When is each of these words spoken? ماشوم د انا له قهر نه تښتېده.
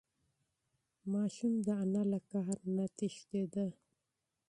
ماشوم 1.11 1.53
د 1.65 1.67
انا 1.83 2.03
له 2.11 2.19
قهر 2.31 2.59
نه 2.75 2.85
تښتېده. 2.97 3.67